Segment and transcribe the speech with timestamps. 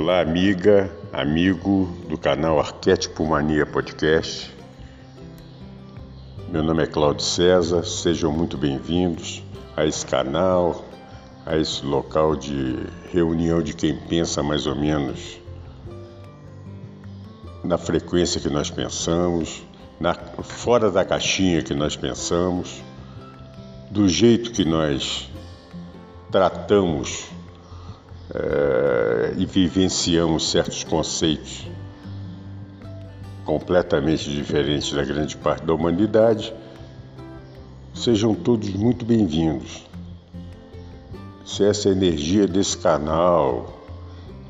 [0.00, 4.48] Olá, amiga, amigo do canal Arquétipo Mania Podcast.
[6.48, 9.42] Meu nome é Cláudio César, sejam muito bem-vindos
[9.76, 10.84] a esse canal,
[11.44, 12.76] a esse local de
[13.12, 15.40] reunião de quem pensa mais ou menos
[17.64, 19.66] na frequência que nós pensamos,
[19.98, 22.84] na, fora da caixinha que nós pensamos,
[23.90, 25.28] do jeito que nós
[26.30, 27.36] tratamos
[28.34, 31.66] é, e vivenciamos certos conceitos
[33.44, 36.52] completamente diferentes da grande parte da humanidade,
[37.94, 39.86] sejam todos muito bem-vindos.
[41.46, 43.78] Se essa energia desse canal,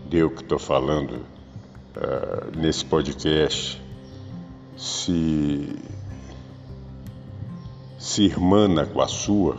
[0.09, 3.81] de eu que estou falando uh, nesse podcast,
[4.77, 5.77] se,
[7.99, 9.59] se irmana com a sua,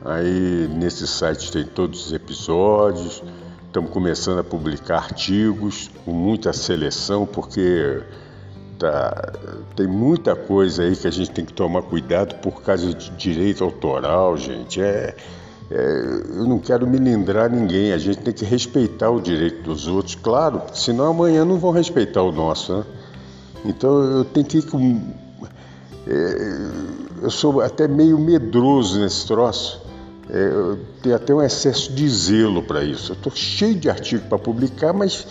[0.04, 3.22] Aí nesse site tem todos os episódios.
[3.66, 8.00] Estamos começando a publicar artigos com muita seleção, porque
[8.78, 9.32] tá,
[9.76, 13.64] tem muita coisa aí que a gente tem que tomar cuidado por causa de direito
[13.64, 14.80] autoral, gente.
[14.80, 15.14] É,
[15.70, 20.14] é, eu não quero milindrar ninguém, a gente tem que respeitar o direito dos outros,
[20.14, 22.74] claro, senão amanhã não vão respeitar o nosso.
[22.74, 22.84] Né?
[23.64, 24.58] Então eu tenho que.
[26.06, 26.70] É,
[27.20, 29.87] eu sou até meio medroso nesse troço
[30.30, 33.12] é, tenho até um excesso de zelo para isso.
[33.12, 35.26] Eu estou cheio de artigo para publicar, mas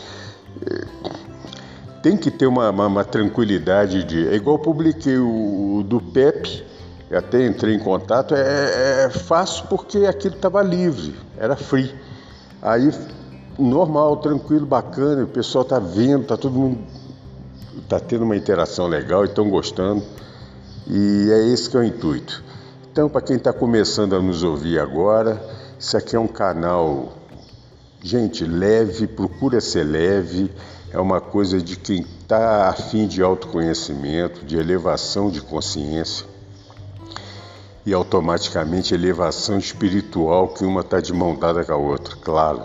[0.65, 0.85] é,
[2.01, 4.27] tem que ter uma, uma, uma, tranquilidade de.
[4.27, 6.65] É igual eu publiquei o, o do PEP,
[7.11, 11.93] até entrei em contato, é, é, é fácil porque aquilo estava livre, era free.
[12.61, 12.91] Aí,
[13.57, 16.79] normal, tranquilo, bacana, o pessoal está vendo, está todo mundo.
[17.77, 20.03] está tendo uma interação legal e estão gostando.
[20.87, 22.46] E é esse que é o intuito.
[22.97, 25.39] Então, para quem está começando a nos ouvir agora,
[25.77, 27.13] isso aqui é um canal,
[28.01, 30.51] gente, leve, procura ser leve,
[30.91, 36.25] é uma coisa de quem está afim de autoconhecimento, de elevação de consciência
[37.85, 42.63] e automaticamente elevação espiritual, que uma está de mão dada com a outra, claro.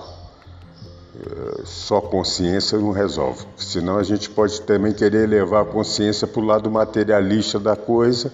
[1.14, 6.40] É, só consciência não resolve, senão a gente pode também querer levar a consciência para
[6.40, 8.32] o lado materialista da coisa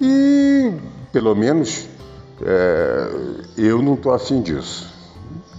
[0.00, 0.72] e
[1.12, 1.86] pelo menos
[2.42, 3.08] é,
[3.56, 4.88] eu não estou afim disso.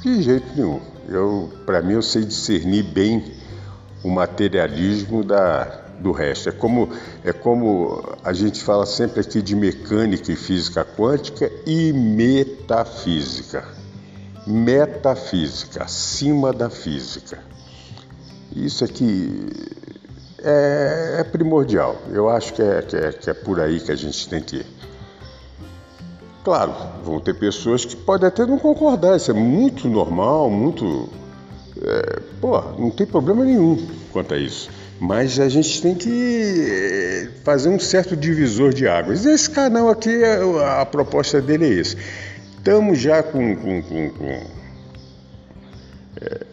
[0.02, 0.80] De jeito nenhum.
[1.08, 3.24] Eu, para mim, eu sei discernir bem
[4.04, 5.64] o materialismo da,
[6.00, 6.50] do resto.
[6.50, 6.90] É como,
[7.24, 13.64] é como a gente fala sempre aqui de mecânica e física quântica e metafísica.
[14.48, 17.38] Metafísica, acima da física.
[18.56, 19.48] Isso aqui
[20.42, 21.96] é, é primordial.
[22.12, 24.58] Eu acho que é, que é, que é por aí que a gente tem que
[24.58, 24.66] ir.
[26.44, 26.74] Claro,
[27.04, 31.08] vão ter pessoas que podem até não concordar, isso é muito normal, muito.
[31.82, 34.70] é, pô, não tem problema nenhum quanto a isso.
[35.00, 39.26] Mas a gente tem que é, fazer um certo divisor de águas.
[39.26, 41.98] Esse canal aqui, a, a proposta dele é esse.
[42.58, 44.26] Estamos já com, com, com, com
[46.22, 46.46] é,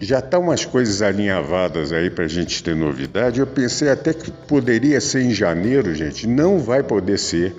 [0.00, 3.40] já tá umas coisas alinhavadas aí para a gente ter novidade.
[3.40, 6.26] Eu pensei até que poderia ser em janeiro, gente.
[6.26, 7.54] Não vai poder ser.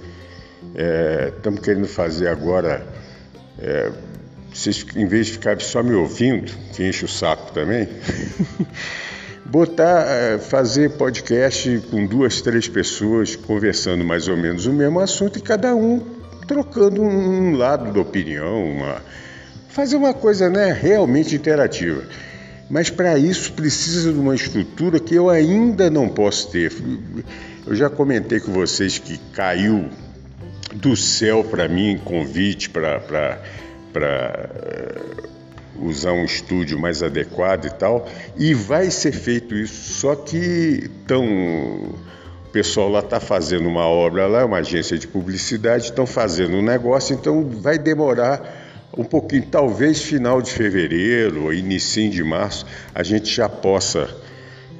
[0.73, 2.85] Estamos é, querendo fazer agora.
[3.59, 3.91] É,
[4.53, 7.88] vocês, em vez de ficar só me ouvindo, que enche o saco também,
[9.45, 15.39] botar, é, fazer podcast com duas, três pessoas conversando mais ou menos o mesmo assunto
[15.39, 16.01] e cada um
[16.47, 19.01] trocando um lado da opinião, uma,
[19.69, 22.03] fazer uma coisa né, realmente interativa.
[22.69, 26.74] Mas para isso precisa de uma estrutura que eu ainda não posso ter.
[27.65, 29.89] Eu já comentei com vocês que caiu
[30.73, 33.39] do céu para mim convite para
[33.95, 35.01] eh,
[35.81, 38.07] usar um estúdio mais adequado e tal,
[38.38, 39.94] e vai ser feito isso.
[39.94, 45.85] Só que tão, o pessoal lá está fazendo uma obra lá, uma agência de publicidade,
[45.85, 48.59] estão fazendo um negócio, então vai demorar
[48.97, 54.09] um pouquinho, talvez final de fevereiro início de março, a gente já possa.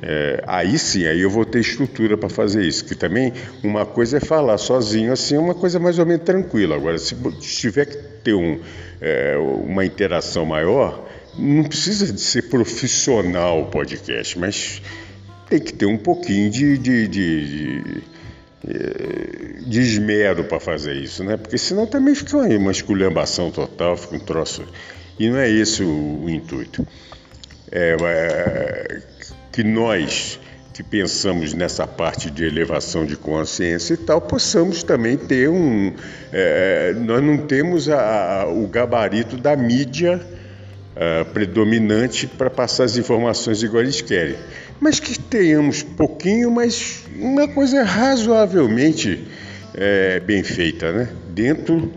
[0.02, 2.86] É, aí sim, aí eu vou ter estrutura para fazer isso.
[2.86, 3.34] Que também
[3.64, 6.76] uma coisa é falar sozinho, assim, é uma coisa mais ou menos tranquila.
[6.76, 8.60] Agora, se tiver que ter um,
[9.00, 11.08] é, uma interação maior,
[11.38, 14.82] não precisa de ser profissional o podcast, mas
[15.50, 18.12] tem que ter um pouquinho de, de, de, de
[19.66, 21.36] de esmero para fazer isso, né?
[21.36, 24.64] Porque senão também fica uma esculhambação total, fica um troço.
[25.18, 26.86] E não é esse o, o intuito.
[27.72, 29.02] É, é,
[29.52, 30.40] que nós
[30.74, 35.94] que pensamos nessa parte de elevação de consciência e tal, possamos também ter um.
[36.32, 40.22] É, nós não temos a, a, o gabarito da mídia
[40.96, 44.38] a, predominante para passar as informações igual eles querem
[44.82, 49.28] mas que tenhamos pouquinho, mas uma coisa razoavelmente
[49.76, 51.08] é, bem feita, né?
[51.30, 51.94] Dentro,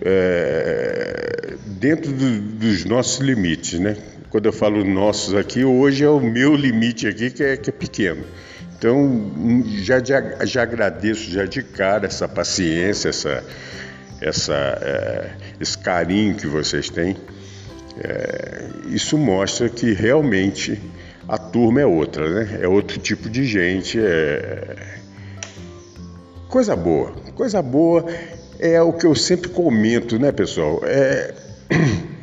[0.00, 3.96] é, dentro do, dos nossos limites, né?
[4.34, 7.72] Quando eu falo nossos aqui, hoje é o meu limite aqui que é, que é
[7.72, 8.24] pequeno.
[8.76, 13.44] Então, já, já, já, agradeço já de cara essa paciência, essa,
[14.20, 14.52] essa,
[14.82, 17.16] é, esse carinho que vocês têm.
[18.00, 20.82] É, isso mostra que realmente
[21.28, 22.58] a turma é outra, né?
[22.60, 24.98] É outro tipo de gente, é
[26.48, 27.12] coisa boa.
[27.36, 28.04] Coisa boa
[28.58, 30.80] é o que eu sempre comento, né, pessoal?
[30.82, 31.32] É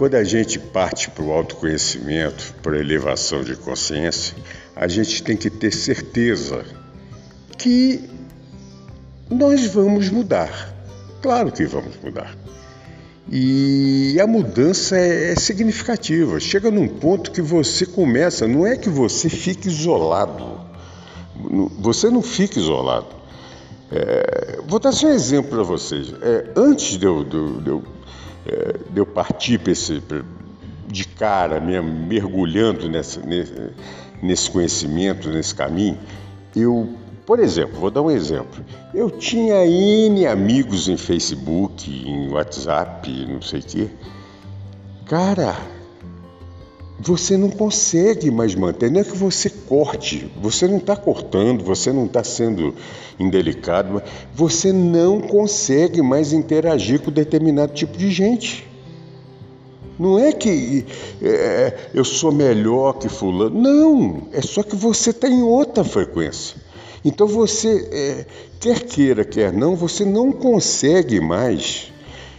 [0.00, 4.34] quando a gente parte para o autoconhecimento, para a elevação de consciência,
[4.74, 6.64] a gente tem que ter certeza
[7.58, 8.08] que
[9.28, 10.74] nós vamos mudar.
[11.20, 12.34] Claro que vamos mudar.
[13.30, 16.40] E a mudança é, é significativa.
[16.40, 20.62] Chega num ponto que você começa, não é que você fique isolado.
[21.78, 23.08] Você não fica isolado.
[23.92, 26.14] É, vou dar só um exemplo para vocês.
[26.22, 27.84] É, antes de eu, de, de, eu,
[28.90, 30.02] de eu partir esse,
[30.86, 33.54] de cara mesmo, mergulhando nessa, nesse,
[34.22, 35.98] nesse conhecimento, nesse caminho,
[36.54, 36.94] eu
[37.30, 38.64] por exemplo, vou dar um exemplo.
[38.92, 43.88] Eu tinha N amigos em Facebook, em WhatsApp, não sei o quê.
[45.06, 45.56] Cara,
[47.02, 48.90] você não consegue mais manter.
[48.90, 52.74] Não é que você corte, você não está cortando, você não está sendo
[53.18, 54.02] indelicado,
[54.34, 58.68] você não consegue mais interagir com determinado tipo de gente.
[59.98, 60.84] Não é que
[61.22, 63.58] é, eu sou melhor que fulano.
[63.58, 66.56] Não, é só que você está em outra frequência.
[67.02, 68.26] Então você, é,
[68.60, 71.90] quer queira, quer não, você não consegue mais.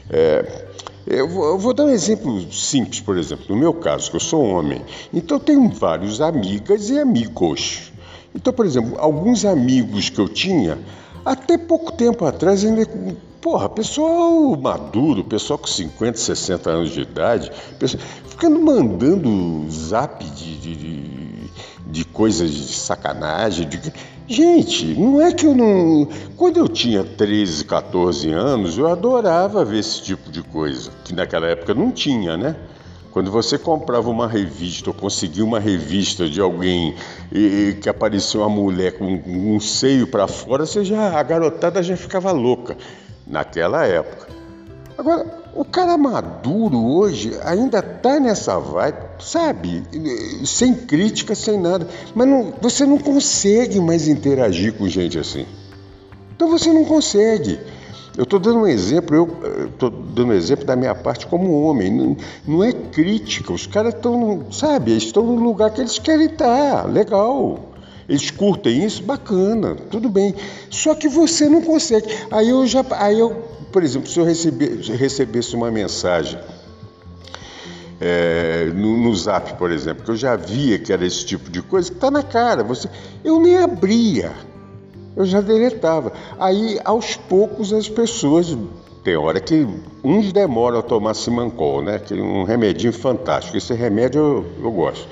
[0.10, 0.66] É,
[1.08, 4.22] eu, vou, eu vou, dar um exemplo simples, por exemplo, no meu caso, que eu
[4.22, 4.82] sou homem.
[5.14, 7.92] Então eu tenho vários amigas e amigos.
[8.34, 10.78] Então, por exemplo, alguns amigos que eu tinha,
[11.26, 12.86] até pouco tempo atrás, ainda
[13.42, 20.58] Porra, pessoal maduro, pessoal com 50, 60 anos de idade, pessoal, ficando mandando zap de,
[20.58, 21.50] de, de,
[21.88, 23.68] de coisas de sacanagem.
[23.68, 23.92] De...
[24.32, 26.08] Gente, não é que eu não.
[26.38, 31.48] Quando eu tinha 13, 14 anos, eu adorava ver esse tipo de coisa, que naquela
[31.48, 32.56] época não tinha, né?
[33.12, 36.96] Quando você comprava uma revista ou conseguia uma revista de alguém
[37.30, 41.98] e, que aparecia uma mulher com um seio para fora, você já a garotada já
[41.98, 42.78] ficava louca
[43.28, 44.30] naquela época.
[44.98, 49.84] Agora, o cara maduro hoje ainda está nessa vibe, sabe?
[50.46, 51.88] Sem crítica, sem nada.
[52.16, 55.46] Mas não, você não consegue mais interagir com gente assim.
[56.36, 57.60] Então você não consegue.
[58.18, 61.92] Eu estou dando um exemplo, eu estou dando um exemplo da minha parte como homem.
[61.92, 62.18] Não,
[62.48, 63.54] não é crítica.
[63.54, 66.86] Os caras estão, sabe, estão no lugar que eles querem estar.
[66.86, 67.72] Legal.
[68.10, 70.36] Eles curtem isso, bacana, tudo bem.
[70.70, 72.08] Só que você não consegue.
[72.30, 76.40] Aí eu já, aí eu, por exemplo, se eu recebesse uma mensagem
[78.00, 81.62] é, no, no, Zap, por exemplo, que eu já via que era esse tipo de
[81.62, 82.64] coisa, que está na cara.
[82.64, 82.90] Você,
[83.24, 84.32] eu nem abria
[85.16, 86.14] eu já deletava.
[86.40, 88.58] Aí, aos poucos, as pessoas.
[89.04, 89.68] Tem hora que
[90.04, 92.00] uns demoram a tomar Simancol, né?
[92.00, 93.58] Que é um remedinho fantástico.
[93.58, 95.08] Esse remédio eu, eu gosto.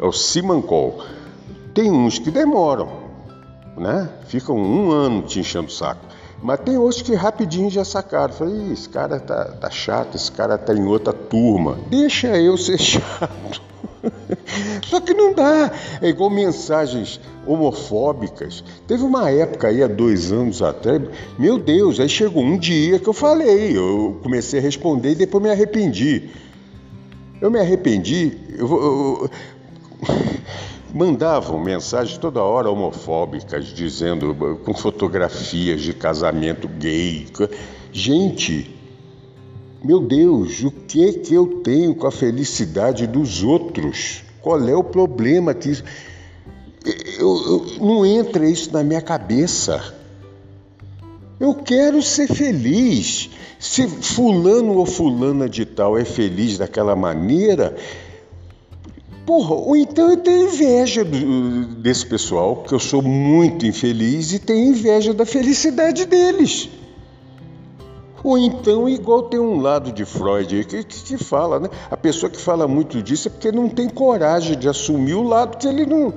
[0.00, 1.02] É o Simancol.
[1.72, 2.90] Tem uns que demoram,
[3.76, 4.10] né?
[4.26, 6.04] Ficam um ano te enchendo o saco.
[6.42, 8.32] Mas tem outros que rapidinho já sacaram.
[8.32, 11.78] Falei, esse cara tá, tá chato, esse cara tá em outra turma.
[11.90, 13.62] Deixa eu ser chato.
[14.86, 15.70] Só que não dá.
[16.00, 18.64] É igual mensagens homofóbicas.
[18.86, 21.02] Teve uma época aí, há dois anos atrás,
[21.38, 25.42] meu Deus, aí chegou um dia que eu falei, eu comecei a responder e depois
[25.42, 26.30] me arrependi.
[27.40, 29.30] Eu me arrependi, eu, eu,
[30.94, 37.26] mandavam mensagens toda hora homofóbicas, dizendo, com fotografias de casamento gay.
[37.92, 38.76] Gente,
[39.82, 44.22] meu Deus, o que que eu tenho com a felicidade dos outros?
[44.42, 45.70] Qual é o problema que
[47.18, 49.94] eu, eu, não entra isso na minha cabeça?
[51.38, 53.30] Eu quero ser feliz.
[53.58, 57.76] Se fulano ou fulana de tal é feliz daquela maneira,
[59.30, 64.72] porra, ou então eu tenho inveja desse pessoal, que eu sou muito infeliz e tenho
[64.72, 66.68] inveja da felicidade deles.
[68.24, 71.68] Ou então, igual tem um lado de Freud que, que, fala, né?
[71.88, 75.58] A pessoa que fala muito disso é porque não tem coragem de assumir o lado
[75.58, 76.12] que ele não.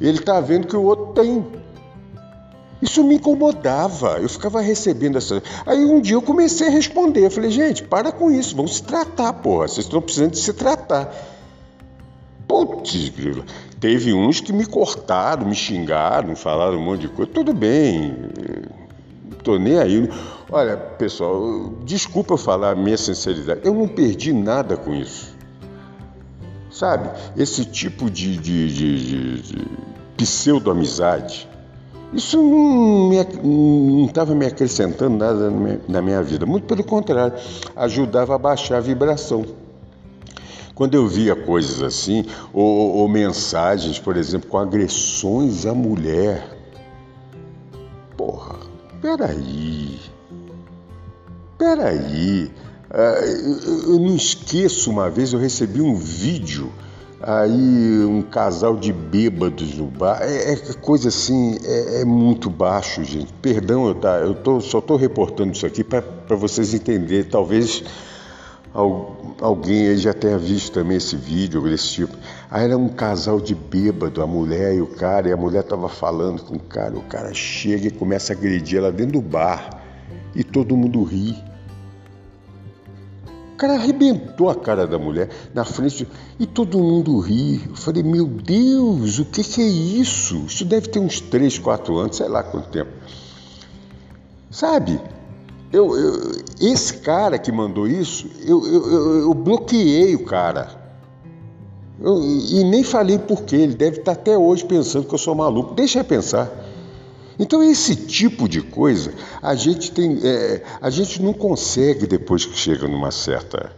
[0.00, 1.46] Ele está vendo que o outro tem.
[2.80, 4.18] Isso me incomodava.
[4.18, 5.42] Eu ficava recebendo essa.
[5.66, 7.26] Aí um dia eu comecei a responder.
[7.26, 9.68] Eu falei, gente, para com isso, vamos se tratar, porra.
[9.68, 11.14] Vocês estão precisando de se tratar.
[12.50, 13.12] Putz,
[13.78, 17.30] teve uns que me cortaram, me xingaram, falaram um monte de coisa.
[17.32, 18.12] Tudo bem,
[19.44, 20.10] tô nem aí.
[20.50, 25.32] Olha, pessoal, desculpa falar a minha sinceridade, eu não perdi nada com isso.
[26.72, 27.10] Sabe?
[27.36, 29.66] Esse tipo de, de, de, de
[30.16, 31.48] pseudo-amizade,
[32.12, 36.44] isso não estava me, me, acrescentando nada na minha, na minha vida.
[36.46, 37.34] Muito pelo contrário,
[37.76, 39.46] ajudava a baixar a vibração.
[40.80, 46.56] Quando eu via coisas assim, ou, ou, mensagens, por exemplo, com agressões à mulher,
[48.16, 48.56] porra,
[48.98, 50.00] peraí,
[51.58, 52.50] peraí.
[52.90, 53.20] Ah,
[53.88, 56.72] eu não esqueço uma vez, eu recebi um vídeo
[57.20, 63.04] aí um casal de bêbados no bar, é, é coisa assim, é, é, muito baixo,
[63.04, 63.30] gente.
[63.42, 66.02] Perdão, eu, tá, eu tô, só estou reportando isso aqui para
[66.36, 67.28] vocês entenderem.
[67.28, 67.84] Talvez
[69.40, 72.16] alguém aí já tenha visto também esse vídeo desse tipo.
[72.50, 75.88] Aí era um casal de bêbado, a mulher e o cara, e a mulher estava
[75.88, 79.82] falando com o cara, o cara chega e começa a agredir ela dentro do bar
[80.34, 81.36] e todo mundo ri.
[83.54, 87.62] O cara arrebentou a cara da mulher na frente e todo mundo ri.
[87.68, 90.44] Eu falei, meu Deus, o que, que é isso?
[90.46, 92.90] Isso deve ter uns 3, 4 anos, sei lá quanto tempo.
[94.50, 94.98] Sabe?
[95.72, 100.68] Eu, eu, esse cara que mandou isso, eu, eu, eu bloqueei o cara.
[102.00, 103.56] e nem falei por quê.
[103.56, 105.74] Ele deve estar até hoje pensando que eu sou maluco.
[105.74, 106.50] Deixa eu pensar.
[107.38, 112.58] Então, esse tipo de coisa, a gente, tem, é, a gente não consegue, depois que
[112.58, 113.72] chega numa certa.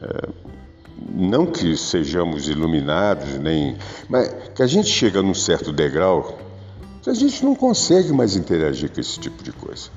[0.00, 0.28] É,
[1.12, 3.76] não que sejamos iluminados, nem.
[4.08, 6.38] Mas que a gente chega num certo degrau,
[7.04, 9.90] a gente não consegue mais interagir com esse tipo de coisa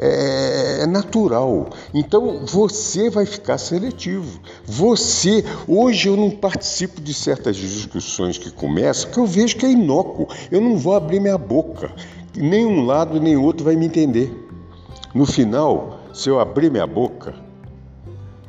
[0.00, 1.68] é, natural.
[1.92, 4.40] Então você vai ficar seletivo.
[4.64, 9.70] Você, hoje eu não participo de certas discussões que começam, porque eu vejo que é
[9.70, 10.26] inócuo.
[10.50, 11.92] Eu não vou abrir minha boca.
[12.34, 14.32] Nem um lado nem outro vai me entender.
[15.14, 17.34] No final, se eu abrir minha boca,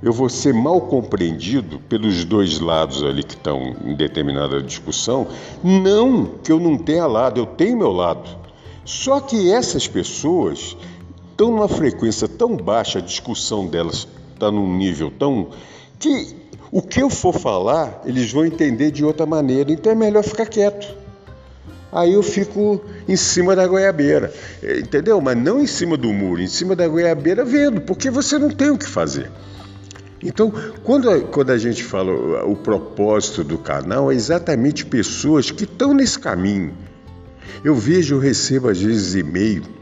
[0.01, 5.27] eu vou ser mal compreendido pelos dois lados ali que estão em determinada discussão.
[5.63, 8.39] Não que eu não tenha lado, eu tenho meu lado.
[8.85, 10.75] Só que essas pessoas
[11.41, 15.49] estão numa frequência tão baixa, a discussão delas está num nível tão.
[15.97, 16.35] que
[16.71, 20.45] o que eu for falar, eles vão entender de outra maneira, então é melhor ficar
[20.45, 20.95] quieto.
[21.91, 24.31] Aí eu fico em cima da goiabeira,
[24.79, 25.19] entendeu?
[25.19, 28.69] Mas não em cima do muro, em cima da goiabeira vendo, porque você não tem
[28.69, 29.29] o que fazer.
[30.23, 35.63] Então, quando a, quando a gente fala o propósito do canal, é exatamente pessoas que
[35.63, 36.73] estão nesse caminho.
[37.63, 39.80] Eu vejo, eu recebo às vezes e-mail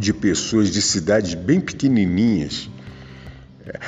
[0.00, 2.70] de pessoas de cidades bem pequenininhas.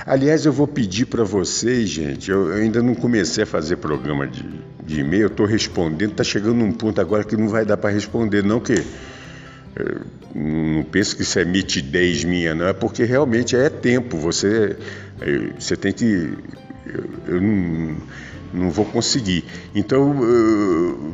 [0.04, 4.44] Aliás, eu vou pedir para vocês, gente, eu ainda não comecei a fazer programa de,
[4.84, 8.44] de e-mail, estou respondendo, está chegando um ponto agora que não vai dar para responder,
[8.44, 10.00] não que eh,
[10.34, 14.18] não penso que isso é mitidez minha, não é porque realmente é tempo.
[14.18, 14.76] Você,
[15.18, 16.04] eh, você tem que.
[16.84, 17.96] Eu, eu não
[18.52, 19.44] não vou conseguir.
[19.74, 20.14] Então,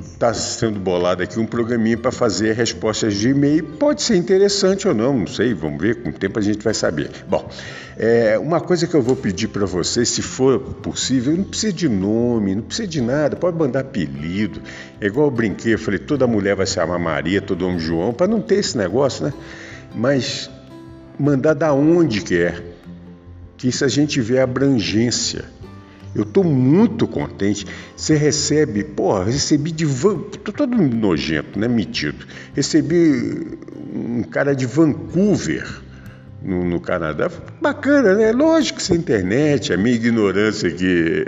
[0.02, 3.64] está sendo bolado aqui um programinha para fazer respostas de e-mail.
[3.64, 6.74] Pode ser interessante ou não, não sei, vamos ver, com o tempo a gente vai
[6.74, 7.10] saber.
[7.28, 7.48] Bom,
[7.96, 11.88] é, uma coisa que eu vou pedir para vocês, se for possível, não precisa de
[11.88, 14.60] nome, não precisa de nada, pode mandar apelido.
[15.00, 18.12] É igual eu brinquei, eu falei, toda mulher vai se chamar Maria, todo homem João,
[18.12, 19.32] para não ter esse negócio, né?
[19.94, 20.50] Mas
[21.18, 22.62] mandar da onde quer,
[23.56, 25.44] que isso a gente vê abrangência.
[26.18, 27.64] Eu estou muito contente.
[27.96, 29.84] Você recebe, porra, recebi de.
[29.84, 30.18] Van...
[30.18, 31.68] Tô todo nojento, né?
[31.68, 32.26] Metido.
[32.54, 33.56] Recebi
[33.94, 35.64] um cara de Vancouver,
[36.42, 37.30] no, no, Canadá.
[37.62, 38.32] Bacana, né?
[38.32, 41.24] Lógico que sem internet, a minha ignorância aqui.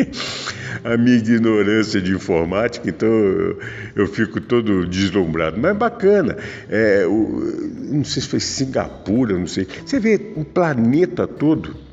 [0.82, 3.58] a minha ignorância de informática, então eu,
[3.94, 5.60] eu fico todo deslumbrado.
[5.60, 6.38] Mas bacana.
[6.70, 7.42] É, o,
[7.90, 9.66] não sei se foi Singapura, não sei.
[9.84, 11.87] Você vê o planeta todo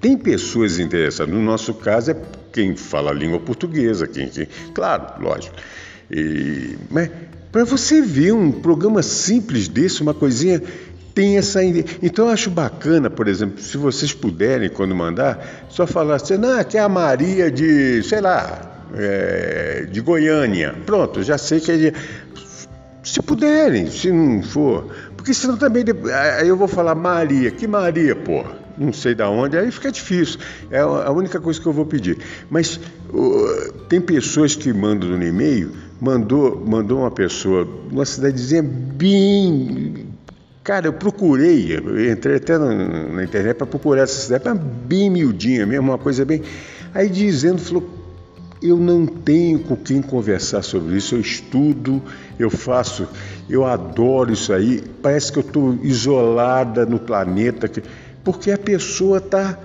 [0.00, 1.32] tem pessoas interessadas.
[1.32, 2.16] No nosso caso, é
[2.52, 5.54] quem fala a língua portuguesa, quem, quem claro, lógico.
[6.10, 7.10] E, mas
[7.52, 10.62] para você ver um programa simples desse, uma coisinha
[11.14, 11.64] tem essa.
[12.02, 16.62] Então eu acho bacana, por exemplo, se vocês puderem, quando mandar, só falar assim, não,
[16.62, 20.74] que é a Maria de, sei lá, é, de Goiânia.
[20.86, 21.92] Pronto, já sei que é de.
[23.02, 24.94] Se puderem, se não for.
[25.16, 25.84] Porque senão também.
[26.38, 28.67] Aí eu vou falar Maria, que Maria, porra?
[28.78, 30.38] Não sei da onde, aí fica difícil.
[30.70, 32.18] É a única coisa que eu vou pedir.
[32.48, 32.78] Mas
[33.12, 40.06] uh, tem pessoas que mandam no e-mail, mandou, mandou uma pessoa, uma cidadezinha bem.
[40.62, 42.74] Cara, eu procurei, eu entrei até na,
[43.08, 46.42] na internet para procurar essa cidade, bem miudinha mesmo, uma coisa bem.
[46.94, 47.88] Aí dizendo, falou,
[48.62, 52.02] eu não tenho com quem conversar sobre isso, eu estudo,
[52.38, 53.08] eu faço,
[53.48, 57.68] eu adoro isso aí, parece que eu estou isolada no planeta.
[57.68, 57.82] Que
[58.28, 59.58] porque a pessoa está.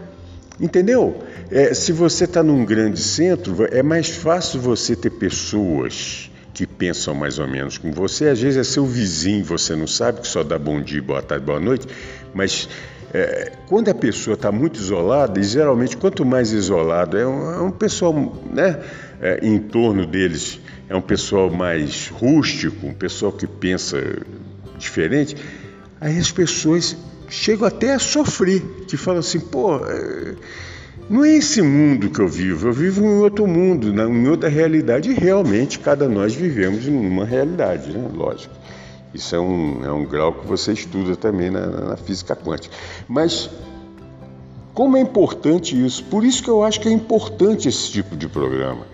[0.58, 1.22] Entendeu?
[1.52, 7.14] É, se você está num grande centro, é mais fácil você ter pessoas que pensam
[7.14, 8.30] mais ou menos como você.
[8.30, 11.46] Às vezes é seu vizinho, você não sabe, que só dá bom dia, boa tarde,
[11.46, 11.88] boa noite,
[12.34, 12.70] mas
[13.14, 17.62] é, quando a pessoa está muito isolada, e geralmente quanto mais isolado é um, é
[17.64, 18.14] um pessoal
[18.50, 18.80] né,
[19.20, 24.02] é, em torno deles, é um pessoal mais rústico, um pessoal que pensa
[24.78, 25.36] diferente,
[26.00, 26.96] aí as pessoas
[27.34, 30.36] chego até a sofrer, que falo assim, pô, é,
[31.10, 35.10] não é esse mundo que eu vivo, eu vivo em outro mundo, em outra realidade,
[35.10, 38.08] e realmente cada nós vivemos em uma realidade, né?
[38.14, 38.54] lógico.
[39.14, 42.76] Isso é um, é um grau que você estuda também na, na física quântica.
[43.08, 43.50] Mas
[44.74, 46.04] como é importante isso?
[46.06, 48.86] Por isso que eu acho que é importante esse tipo de programa.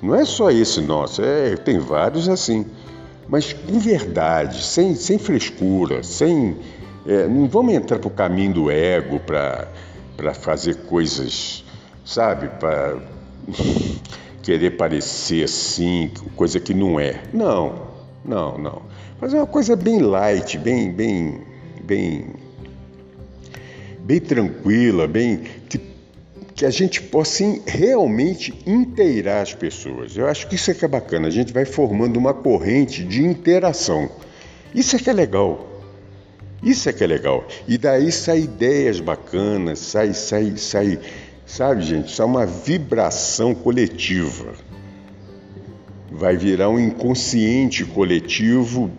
[0.00, 2.66] Não é só esse nosso, é, tem vários assim.
[3.28, 6.56] Mas com verdade, sem, sem frescura, sem,
[7.10, 9.66] é, não vamos entrar para o caminho do ego para
[10.32, 11.64] fazer coisas,
[12.04, 12.98] sabe, para
[14.44, 17.20] querer parecer assim, coisa que não é.
[17.32, 17.88] Não,
[18.24, 18.82] não, não.
[19.18, 21.40] Fazer uma coisa bem light, bem, bem,
[21.82, 22.26] bem,
[23.98, 25.80] bem tranquila, bem que,
[26.54, 30.16] que a gente possa realmente inteirar as pessoas.
[30.16, 31.26] Eu acho que isso é que é bacana.
[31.26, 34.08] A gente vai formando uma corrente de interação.
[34.72, 35.69] Isso é que é legal.
[36.62, 37.46] Isso é que é legal.
[37.66, 40.98] E daí sai ideias bacanas, sai, sai, sai,
[41.46, 42.14] sabe, gente?
[42.14, 44.52] Sai uma vibração coletiva.
[46.10, 48.90] Vai virar um inconsciente coletivo.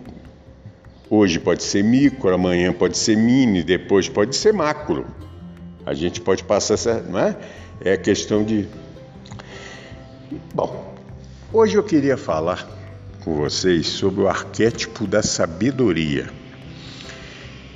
[1.08, 5.06] Hoje pode ser micro, amanhã pode ser mini, depois pode ser macro.
[5.86, 7.36] A gente pode passar essa, não é?
[7.80, 8.66] É questão de.
[10.54, 10.94] Bom,
[11.52, 12.66] hoje eu queria falar
[13.22, 16.41] com vocês sobre o arquétipo da sabedoria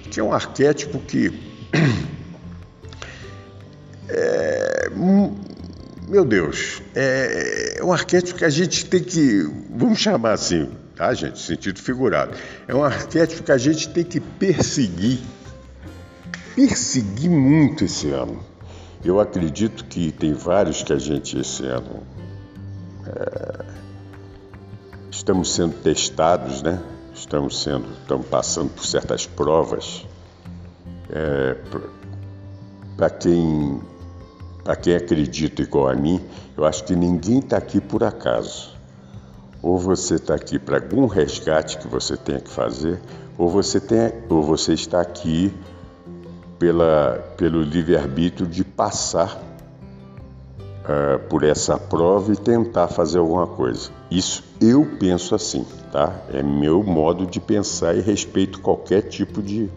[0.06, 1.32] que é um arquétipo que.
[4.08, 4.88] É,
[6.08, 9.42] meu Deus, é, é um arquétipo que a gente tem que.
[9.68, 11.40] Vamos chamar assim, tá, gente?
[11.40, 12.36] Sentido figurado.
[12.68, 15.18] É um arquétipo que a gente tem que perseguir.
[16.54, 18.40] Perseguir muito esse ano.
[19.04, 22.06] Eu acredito que tem vários que a gente esse ano
[23.06, 23.64] é,
[25.10, 26.80] estamos sendo testados, né?
[27.16, 30.06] Estamos sendo, estamos passando por certas provas.
[31.10, 31.56] É,
[32.96, 33.80] para quem,
[34.62, 36.20] para quem acredita igual a mim,
[36.56, 38.74] eu acho que ninguém está aqui por acaso.
[39.62, 43.00] Ou você está aqui para algum resgate que você tenha que fazer,
[43.38, 45.52] ou você, tem, ou você está aqui
[46.58, 49.40] pela, pelo livre-arbítrio de passar
[50.86, 53.90] uh, por essa prova e tentar fazer alguma coisa.
[54.10, 56.12] Isso eu penso assim, tá?
[56.32, 59.68] É meu modo de pensar e respeito qualquer tipo de,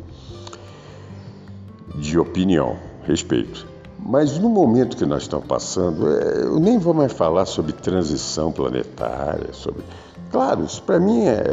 [1.96, 2.78] de opinião.
[3.04, 3.68] Respeito.
[3.98, 8.52] Mas no momento que nós estamos passando, é, eu nem vou mais falar sobre transição
[8.52, 9.84] planetária, sobre.
[10.32, 11.44] Claro, isso para mim é,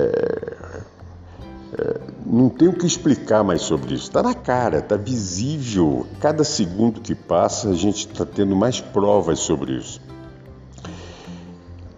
[1.78, 4.04] é, Não tenho que explicar mais sobre isso.
[4.04, 6.04] Está na cara, está visível.
[6.20, 10.00] Cada segundo que passa, a gente está tendo mais provas sobre isso.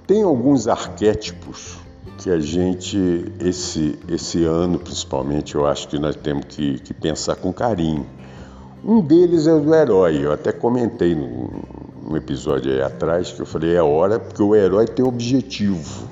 [0.06, 1.78] Tem alguns arquétipos
[2.18, 7.36] que a gente, esse, esse ano principalmente, eu acho que nós temos que, que pensar
[7.36, 8.06] com carinho.
[8.84, 10.24] Um deles é o do herói.
[10.24, 14.86] Eu até comentei num, episódio aí atrás que eu falei é hora porque o herói
[14.86, 16.08] tem objetivo.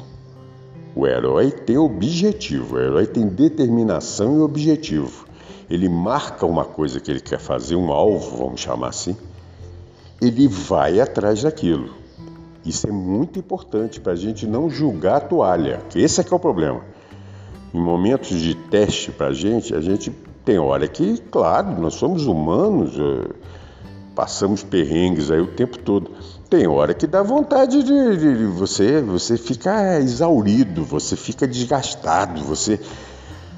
[0.96, 5.26] O herói tem objetivo, o herói tem determinação e objetivo.
[5.68, 9.14] Ele marca uma coisa que ele quer fazer, um alvo, vamos chamar assim.
[10.22, 11.90] Ele vai atrás daquilo.
[12.64, 16.36] Isso é muito importante para a gente não julgar a toalha, esse é que é
[16.36, 16.80] o problema.
[17.74, 20.10] Em momentos de teste para a gente, a gente
[20.46, 23.34] tem hora que, claro, nós somos humanos, eh,
[24.16, 26.10] passamos perrengues aí o tempo todo.
[26.48, 32.42] Tem hora que dá vontade de, de, de você, você fica exaurido, você fica desgastado,
[32.42, 32.80] você,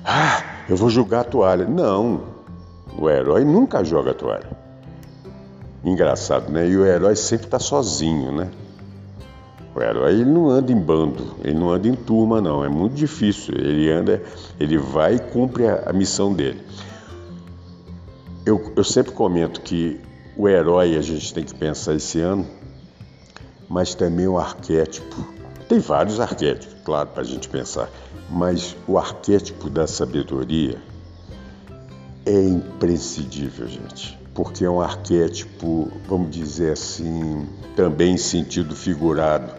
[0.04, 1.64] ah, eu vou jogar a toalha.
[1.64, 2.22] Não,
[2.98, 4.50] o herói nunca joga a toalha.
[5.84, 6.68] Engraçado, né?
[6.68, 8.50] E o herói sempre está sozinho, né?
[9.76, 12.64] O herói ele não anda em bando, ele não anda em turma, não.
[12.64, 13.54] É muito difícil.
[13.54, 14.20] Ele anda,
[14.58, 16.60] ele vai e cumpre a, a missão dele.
[18.44, 20.00] Eu, eu sempre comento que
[20.38, 22.46] o herói a gente tem que pensar esse ano,
[23.68, 25.26] mas também o arquétipo.
[25.68, 27.90] Tem vários arquétipos, claro, para a gente pensar,
[28.30, 30.78] mas o arquétipo da sabedoria
[32.24, 37.46] é imprescindível, gente, porque é um arquétipo, vamos dizer assim,
[37.76, 39.52] também em sentido figurado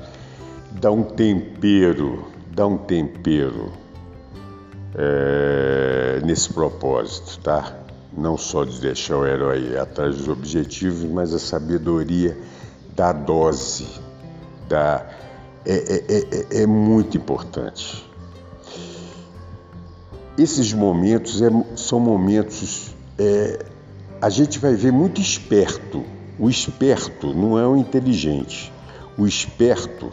[0.71, 3.71] dá um tempero, dá um tempero
[4.95, 7.78] é, nesse propósito, tá?
[8.15, 12.37] Não só de deixar o herói atrás dos objetivos, mas a sabedoria
[12.95, 13.87] da dose,
[14.67, 15.05] da,
[15.65, 18.05] é, é, é, é muito importante.
[20.37, 22.95] Esses momentos é, são momentos.
[23.17, 23.65] É,
[24.21, 26.03] a gente vai ver muito esperto.
[26.37, 28.71] O esperto não é o inteligente.
[29.17, 30.09] O esperto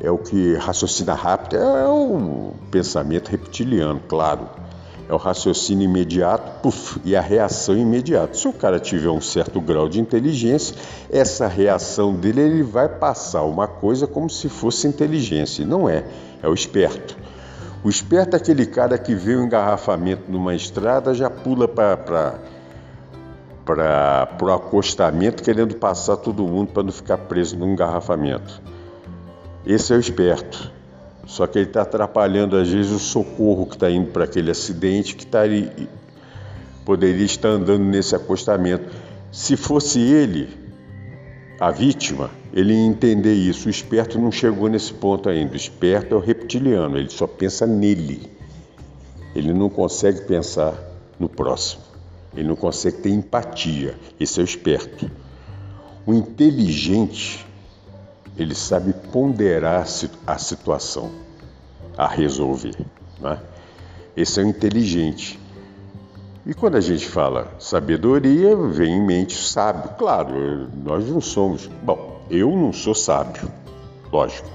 [0.00, 4.48] é o que raciocina rápido, é o pensamento reptiliano, claro.
[5.08, 8.34] É o raciocínio imediato puff, e a reação imediata.
[8.34, 10.74] Se o cara tiver um certo grau de inteligência,
[11.10, 15.62] essa reação dele ele vai passar uma coisa como se fosse inteligência.
[15.62, 16.04] E não é,
[16.42, 17.16] é o esperto.
[17.84, 22.40] O esperto é aquele cara que vê o um engarrafamento numa estrada, já pula para
[24.40, 28.62] o acostamento querendo passar todo mundo para não ficar preso num engarrafamento.
[29.66, 30.72] Esse é o esperto.
[31.26, 35.16] Só que ele está atrapalhando, às vezes, o socorro que está indo para aquele acidente
[35.16, 35.70] que tá ali,
[36.84, 38.90] poderia estar andando nesse acostamento.
[39.32, 40.48] Se fosse ele,
[41.58, 43.68] a vítima, ele ia entender isso.
[43.68, 45.54] O esperto não chegou nesse ponto ainda.
[45.54, 48.30] O esperto é o reptiliano, ele só pensa nele.
[49.34, 50.74] Ele não consegue pensar
[51.18, 51.82] no próximo.
[52.36, 53.94] Ele não consegue ter empatia.
[54.18, 55.10] Esse é o esperto.
[56.06, 57.44] O inteligente
[58.36, 59.86] ele sabe ponderar
[60.26, 61.10] a situação
[61.96, 62.76] a resolver.
[63.20, 63.38] Né?
[64.16, 65.38] Esse é o inteligente.
[66.46, 69.90] E quando a gente fala sabedoria, vem em mente sábio.
[69.96, 71.70] Claro, nós não somos.
[71.82, 73.50] Bom, eu não sou sábio,
[74.12, 74.48] lógico.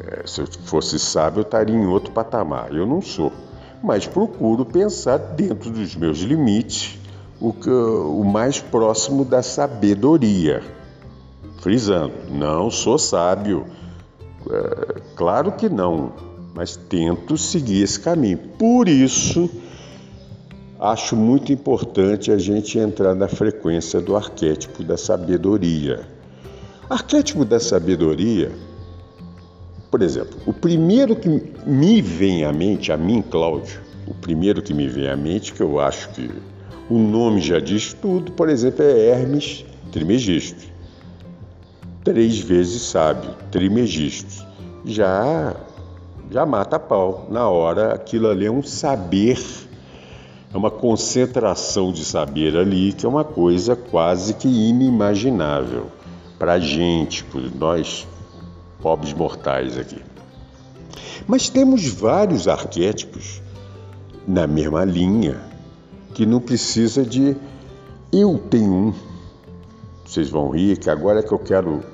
[0.00, 2.72] É, se eu fosse sábio, eu estaria em outro patamar.
[2.72, 3.32] Eu não sou.
[3.82, 6.98] Mas procuro pensar dentro dos meus limites
[7.40, 10.62] o, que, o mais próximo da sabedoria
[11.60, 13.66] frisando, não sou sábio.
[14.50, 16.12] É, claro que não,
[16.54, 18.38] mas tento seguir esse caminho.
[18.58, 19.48] Por isso,
[20.78, 26.08] acho muito importante a gente entrar na frequência do arquétipo da sabedoria.
[26.88, 28.50] Arquétipo da sabedoria,
[29.90, 31.28] por exemplo, o primeiro que
[31.66, 35.60] me vem à mente, a mim, Cláudio, o primeiro que me vem à mente, que
[35.60, 36.30] eu acho que
[36.88, 40.79] o nome já diz tudo, por exemplo, é Hermes Trismegisto
[42.10, 44.44] três vezes sábio, trimegisto.
[44.84, 45.54] Já
[46.28, 47.28] já mata pau.
[47.30, 49.40] Na hora, aquilo ali é um saber,
[50.52, 55.86] é uma concentração de saber ali, que é uma coisa quase que inimaginável
[56.36, 58.08] para a gente, por nós
[58.82, 60.02] pobres mortais aqui.
[61.28, 63.40] Mas temos vários arquétipos
[64.26, 65.40] na mesma linha,
[66.12, 67.36] que não precisa de
[68.12, 68.94] eu tenho um.
[70.04, 71.84] Vocês vão rir que agora é que eu quero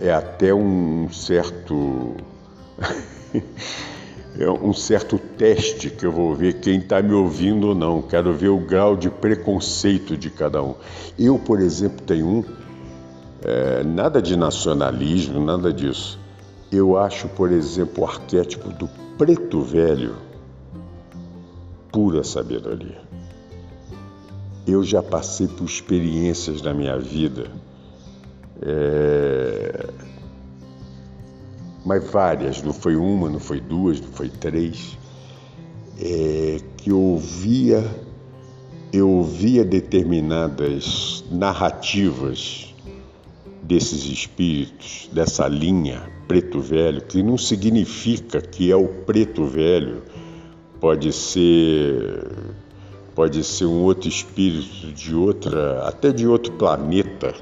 [0.00, 2.14] é até um certo
[4.38, 8.00] é um certo teste que eu vou ver quem está me ouvindo ou não.
[8.00, 10.74] Quero ver o grau de preconceito de cada um.
[11.18, 12.44] Eu, por exemplo, tenho um
[13.42, 16.18] é, nada de nacionalismo, nada disso.
[16.72, 20.16] Eu acho, por exemplo, o arquétipo do preto velho
[21.92, 23.00] pura sabedoria.
[24.66, 27.50] Eu já passei por experiências na minha vida,
[28.62, 29.86] é...
[31.84, 34.98] mas várias, não foi uma, não foi duas, não foi três,
[36.00, 36.58] é...
[36.76, 37.84] que eu ouvia,
[38.92, 42.74] eu ouvia determinadas narrativas
[43.62, 50.02] desses espíritos, dessa linha preto velho, que não significa que é o preto velho,
[50.80, 52.24] pode ser
[53.16, 57.34] pode ser um outro espírito de outra, até de outro planeta,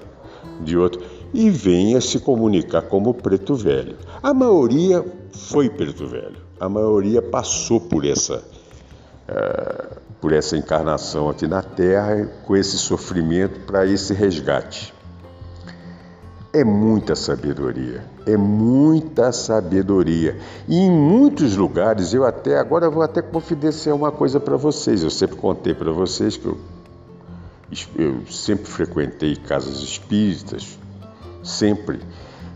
[0.60, 1.00] de outro,
[1.32, 3.96] e venha se comunicar como preto velho.
[4.22, 6.36] A maioria foi preto velho.
[6.58, 8.42] A maioria passou por essa
[9.28, 14.92] uh, por essa encarnação aqui na Terra com esse sofrimento para esse resgate.
[16.52, 20.36] É muita sabedoria, é muita sabedoria.
[20.66, 25.02] E em muitos lugares, eu até agora vou até confidenciar uma coisa para vocês.
[25.02, 26.58] Eu sempre contei para vocês que eu,
[27.96, 30.78] eu sempre frequentei casas espíritas,
[31.42, 32.00] sempre.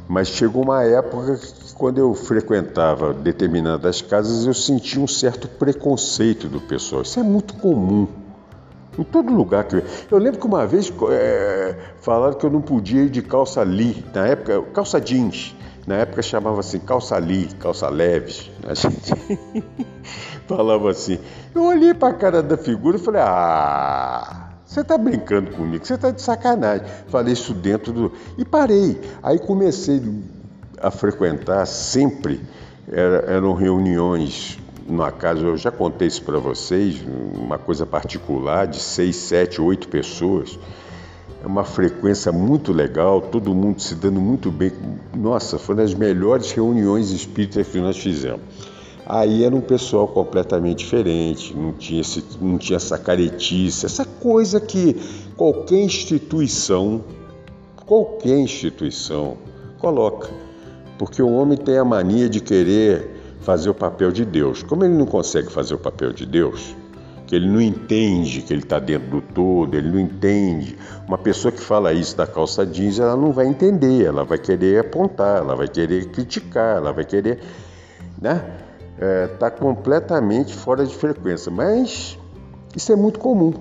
[0.08, 6.48] Mas chegou uma época que quando eu frequentava determinadas casas, eu sentia um certo preconceito
[6.48, 7.02] do pessoal.
[7.02, 8.06] Isso é muito comum.
[8.98, 9.82] Em todo lugar que eu.
[10.10, 14.04] Eu lembro que uma vez é, falaram que eu não podia ir de calça li,
[14.14, 15.54] na época, calça jeans.
[15.86, 18.50] Na época chamava assim calça li, calça leves.
[18.66, 19.14] A gente
[20.46, 21.18] falava assim.
[21.54, 24.41] Eu olhei para a cara da figura e falei: Ah,
[24.72, 26.86] você está brincando comigo, você está de sacanagem.
[27.08, 28.12] Falei isso dentro do.
[28.38, 28.98] E parei.
[29.22, 30.02] Aí comecei
[30.80, 32.40] a frequentar sempre,
[32.90, 34.58] eram reuniões
[34.88, 37.04] numa casa, eu já contei isso para vocês,
[37.34, 40.58] uma coisa particular de seis, sete, oito pessoas.
[41.44, 44.72] É uma frequência muito legal, todo mundo se dando muito bem.
[45.14, 48.40] Nossa, foi uma das melhores reuniões espíritas que nós fizemos.
[49.04, 54.60] Aí era um pessoal completamente diferente, não tinha, esse, não tinha essa caretice, essa coisa
[54.60, 54.96] que
[55.36, 57.04] qualquer instituição,
[57.84, 59.36] qualquer instituição
[59.78, 60.30] coloca.
[60.98, 63.10] Porque o homem tem a mania de querer
[63.40, 64.62] fazer o papel de Deus.
[64.62, 66.76] Como ele não consegue fazer o papel de Deus,
[67.26, 70.76] que ele não entende que ele está dentro do todo, ele não entende.
[71.08, 74.78] Uma pessoa que fala isso da calça jeans, ela não vai entender, ela vai querer
[74.78, 77.40] apontar, ela vai querer criticar, ela vai querer,
[78.20, 78.61] né?
[79.32, 82.18] Está é, completamente fora de frequência, mas
[82.76, 83.52] isso é muito comum.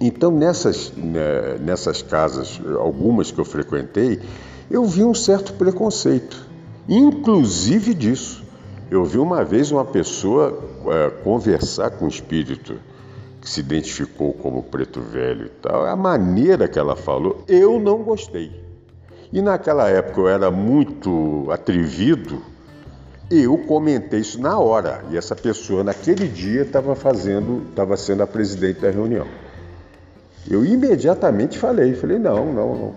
[0.00, 4.20] Então, nessas, né, nessas casas, algumas que eu frequentei,
[4.70, 6.46] eu vi um certo preconceito,
[6.88, 8.44] inclusive disso.
[8.90, 12.78] Eu vi uma vez uma pessoa é, conversar com um espírito
[13.40, 15.86] que se identificou como preto velho e tal.
[15.86, 18.64] A maneira que ela falou, eu não gostei.
[19.32, 22.42] E naquela época eu era muito atrevido,
[23.30, 25.04] eu comentei isso na hora.
[25.10, 29.26] E essa pessoa naquele dia estava fazendo, estava sendo a presidente da reunião.
[30.48, 32.94] Eu imediatamente falei, falei, não, não, não.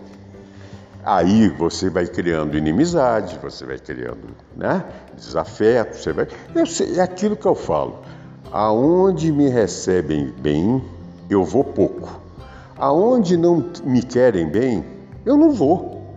[1.03, 4.83] Aí você vai criando inimizade, você vai criando né,
[5.15, 6.27] desafeto, você vai.
[6.53, 7.99] Eu sei, é aquilo que eu falo.
[8.51, 10.83] Aonde me recebem bem,
[11.29, 12.21] eu vou pouco.
[12.77, 14.85] Aonde não me querem bem,
[15.25, 16.15] eu não vou.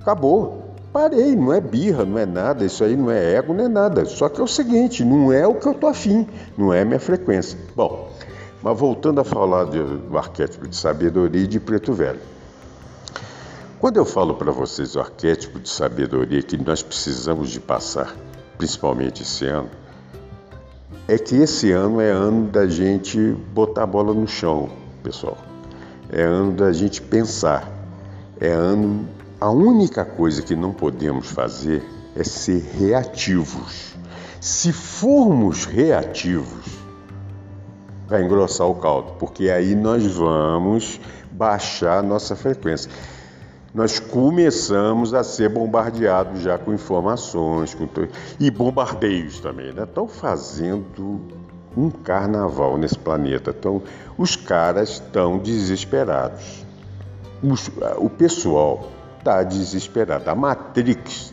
[0.00, 0.65] Acabou.
[0.96, 4.06] Parei, não é birra, não é nada, isso aí não é ego, não é nada.
[4.06, 6.98] Só que é o seguinte, não é o que eu tô afim, não é minha
[6.98, 7.58] frequência.
[7.76, 8.10] Bom,
[8.62, 12.20] mas voltando a falar do arquétipo de sabedoria e de preto velho.
[13.78, 18.16] Quando eu falo para vocês o arquétipo de sabedoria que nós precisamos de passar,
[18.56, 19.68] principalmente esse ano,
[21.06, 24.70] é que esse ano é ano da gente botar a bola no chão,
[25.02, 25.36] pessoal.
[26.08, 27.70] É ano da gente pensar.
[28.40, 29.06] É ano.
[29.40, 33.94] A única coisa que não podemos fazer é ser reativos.
[34.40, 36.64] Se formos reativos,
[38.08, 41.00] vai engrossar o caldo, porque aí nós vamos
[41.32, 42.90] baixar a nossa frequência
[43.76, 47.86] nós começamos a ser bombardeados já com informações com...
[48.40, 49.70] e bombardeios também.
[49.70, 49.82] Né?
[49.82, 51.20] Estão fazendo
[51.76, 53.54] um carnaval nesse planeta.
[53.56, 53.82] Então,
[54.16, 56.64] os caras estão desesperados.
[57.42, 58.88] Os, o pessoal
[59.26, 60.30] está desesperado.
[60.30, 61.32] A Matrix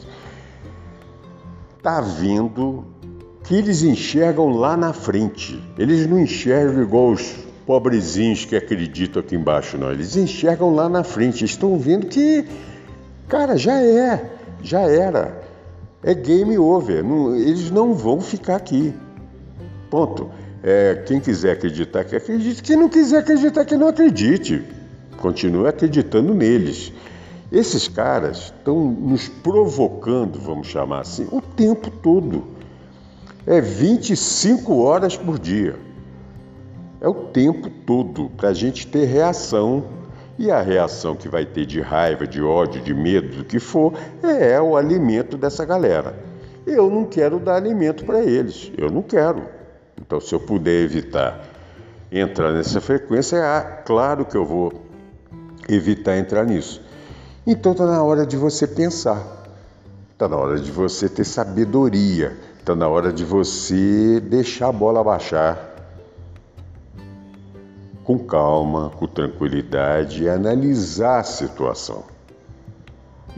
[1.78, 2.84] está vindo
[3.44, 5.62] que eles enxergam lá na frente.
[5.78, 7.36] Eles não enxergam igual os
[7.68, 9.92] pobrezinhos que acreditam aqui embaixo, não.
[9.92, 11.46] Eles enxergam lá na frente.
[11.46, 12.46] Estão vendo que,
[13.28, 14.32] cara, já é,
[14.64, 15.44] já era.
[16.02, 17.04] É game over.
[17.04, 18.94] Não, eles não vão ficar aqui.
[19.92, 20.32] Ponto.
[20.64, 24.64] É, quem quiser acreditar que acredite, quem não quiser acreditar que não acredite.
[25.18, 26.92] Continue acreditando neles.
[27.54, 32.46] Esses caras estão nos provocando, vamos chamar assim, o tempo todo.
[33.46, 35.76] É 25 horas por dia.
[37.00, 39.84] É o tempo todo para a gente ter reação.
[40.40, 43.94] E a reação que vai ter de raiva, de ódio, de medo, do que for,
[44.24, 46.18] é o alimento dessa galera.
[46.66, 48.72] Eu não quero dar alimento para eles.
[48.76, 49.44] Eu não quero.
[50.02, 51.46] Então, se eu puder evitar
[52.12, 54.74] entrar nessa frequência, é claro que eu vou
[55.70, 56.83] evitar entrar nisso.
[57.46, 59.22] Então está na hora de você pensar,
[60.14, 65.04] está na hora de você ter sabedoria, está na hora de você deixar a bola
[65.04, 65.74] baixar
[68.04, 72.04] com calma, com tranquilidade e analisar a situação.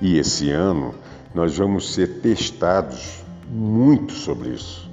[0.02, 0.94] E esse ano
[1.34, 4.90] nós vamos ser testados muito sobre isso.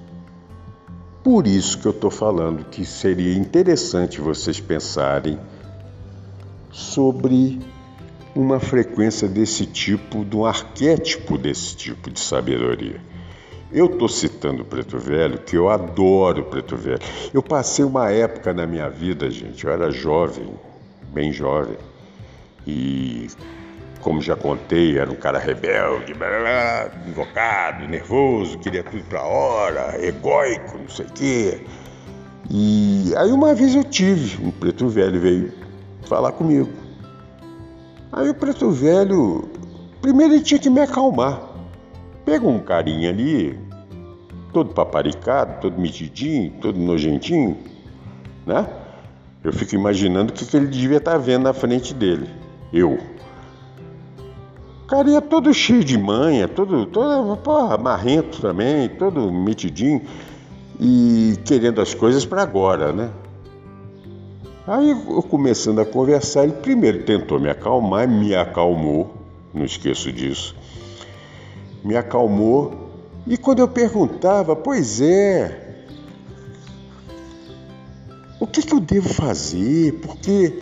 [1.23, 5.39] Por isso que eu estou falando que seria interessante vocês pensarem
[6.71, 7.61] sobre
[8.35, 13.01] uma frequência desse tipo, de um arquétipo desse tipo de sabedoria.
[13.71, 17.01] Eu estou citando o Preto Velho, que eu adoro o Preto Velho.
[17.33, 20.51] Eu passei uma época na minha vida, gente, eu era jovem,
[21.13, 21.77] bem jovem,
[22.67, 23.29] e
[24.01, 29.97] como já contei, era um cara rebelde, blá, blá, invocado, nervoso, queria tudo para hora,
[30.05, 31.61] egóico, não sei o quê.
[32.51, 35.53] E aí uma vez eu tive, um preto velho veio
[36.09, 36.82] falar comigo.
[38.13, 39.49] Aí o preto velho,
[40.03, 41.41] primeiro ele tinha que me acalmar.
[42.27, 43.59] Pega um carinha ali,
[44.53, 47.57] todo paparicado, todo metidinho, todo nojentinho,
[48.47, 48.69] né?
[49.43, 52.29] Eu fico imaginando o que, que ele devia estar tá vendo na frente dele.
[52.71, 52.99] Eu.
[54.87, 60.03] Carinha todo cheio de manha, todo, todo porra, marrento também, todo metidinho
[60.79, 63.11] e querendo as coisas para agora, né?
[64.67, 69.13] Aí eu começando a conversar, ele primeiro tentou me acalmar, me acalmou,
[69.53, 70.55] não esqueço disso.
[71.83, 72.91] Me acalmou
[73.27, 75.85] e quando eu perguntava, pois é,
[78.39, 79.95] o que, que eu devo fazer?
[79.95, 80.61] Porque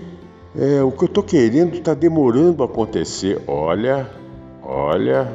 [0.56, 3.42] é, o que eu estou querendo está demorando a acontecer.
[3.46, 4.10] Olha,
[4.62, 5.28] olha,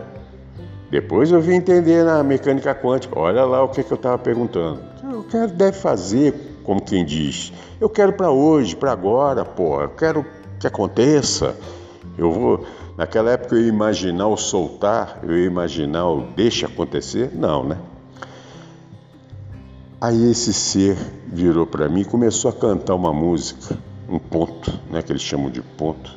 [0.89, 3.19] depois eu vim entender na mecânica quântica.
[3.19, 4.81] Olha lá o que, que eu estava perguntando.
[5.03, 6.55] O que deve fazer?
[6.65, 10.25] como quem diz, eu quero para hoje, para agora, pô, eu quero
[10.59, 11.55] que aconteça.
[12.17, 12.65] Eu vou,
[12.97, 17.77] naquela época eu ia imaginar o soltar, eu ia imaginar o deixa acontecer, não, né?
[19.99, 25.01] Aí esse ser virou para mim e começou a cantar uma música, um ponto, né,
[25.01, 26.15] que eles chamam de ponto.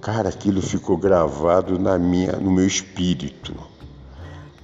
[0.00, 3.54] Cara, aquilo ficou gravado na minha, no meu espírito.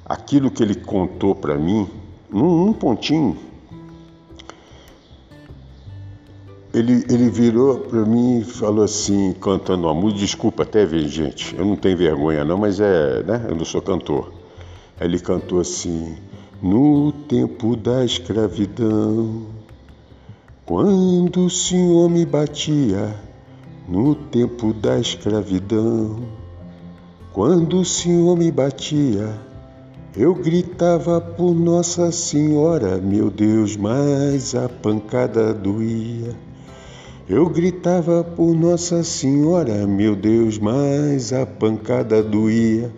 [0.04, 1.88] Aquilo que ele contou para mim,
[2.30, 3.36] num, num pontinho,
[6.76, 11.64] Ele, ele virou para mim e falou assim, cantando uma música, desculpa até gente, eu
[11.64, 14.30] não tenho vergonha não, mas é, né, eu não sou cantor.
[15.00, 16.14] Ele cantou assim,
[16.62, 19.46] no tempo da escravidão,
[20.66, 23.18] quando o Senhor me batia,
[23.88, 26.28] no tempo da escravidão,
[27.32, 29.40] quando o Senhor me batia,
[30.14, 36.36] eu gritava por Nossa Senhora, meu Deus, mas a pancada doía.
[37.28, 42.94] Eu gritava por Nossa Senhora, meu Deus, mas a pancada doía.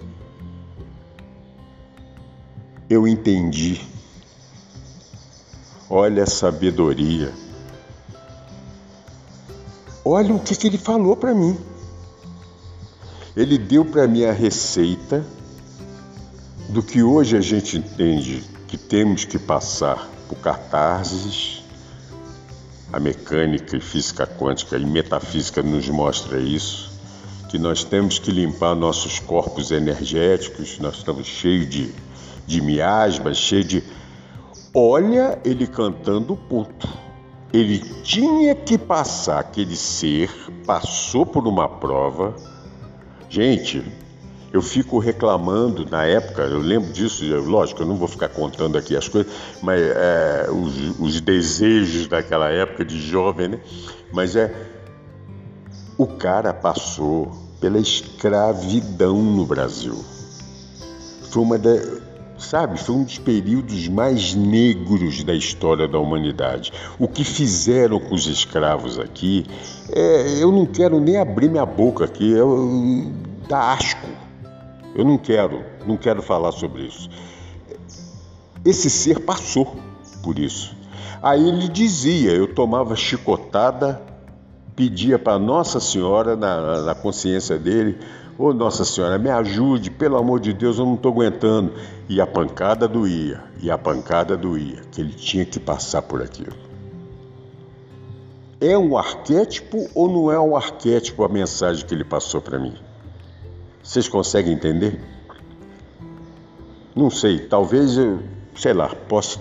[2.91, 3.81] Eu entendi.
[5.88, 7.33] Olha a sabedoria.
[10.05, 11.57] Olha o que, que ele falou para mim.
[13.35, 15.25] Ele deu para mim a receita
[16.69, 21.58] do que hoje a gente entende que temos que passar por catarses,
[22.92, 26.90] a mecânica e física quântica e metafísica nos mostra isso,
[27.48, 31.94] que nós temos que limpar nossos corpos energéticos, nós estamos cheios de,
[32.46, 33.83] de miasmas, cheios de.
[34.75, 36.88] Olha ele cantando o ponto.
[37.52, 40.31] Ele tinha que passar, aquele ser
[40.67, 42.37] passou por uma prova.
[43.31, 43.83] Gente,
[44.53, 48.96] eu fico reclamando na época, eu lembro disso, lógico, eu não vou ficar contando aqui
[48.96, 49.31] as coisas,
[49.63, 53.61] mas é, os, os, desejos daquela época de jovem, né?
[54.13, 54.55] Mas é.
[55.99, 59.96] O cara passou pela escravidão no Brasil.
[61.31, 61.71] Foi uma da,
[62.38, 62.79] sabe?
[62.79, 66.73] Foi um dos períodos mais negros da história da humanidade.
[66.99, 69.44] O que fizeram com os escravos aqui,
[69.92, 73.11] é, eu não quero nem abrir minha boca aqui, eu,
[73.49, 74.27] dá asco.
[74.99, 77.09] Eu não quero, não quero falar sobre isso.
[78.65, 79.77] Esse ser passou
[80.25, 80.77] por isso.
[81.23, 84.03] Aí ele dizia: eu tomava chicotada,
[84.75, 87.96] pedia para Nossa Senhora, na, na consciência dele,
[88.37, 91.73] Ô oh, Nossa Senhora, me ajude, pelo amor de Deus, eu não estou aguentando.
[92.09, 96.57] E a pancada doía, e a pancada doía, que ele tinha que passar por aquilo.
[98.61, 102.75] É um arquétipo ou não é um arquétipo a mensagem que ele passou para mim?
[103.89, 105.01] Vocês conseguem entender?
[106.95, 108.21] Não sei, talvez eu,
[108.55, 109.41] sei lá, posso.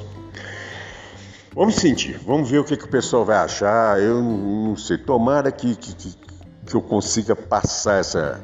[1.53, 3.99] Vamos sentir, vamos ver o que, que o pessoal vai achar.
[3.99, 5.93] Eu não, sei, tomara que, que,
[6.65, 8.39] que eu consiga passar essa,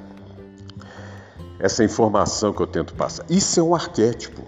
[1.57, 3.23] essa informação que eu tento passar.
[3.29, 4.41] Isso é um arquétipo.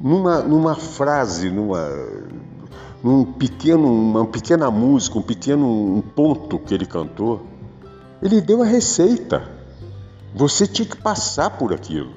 [0.00, 1.88] Numa, numa frase, numa,
[3.00, 7.46] num pequeno, uma pequena música, um pequeno um ponto que ele cantou,
[8.20, 9.55] ele deu a receita.
[10.36, 12.14] Você tinha que passar por aquilo.